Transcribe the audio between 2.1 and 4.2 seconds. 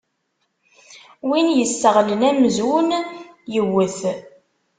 amzun yewwet.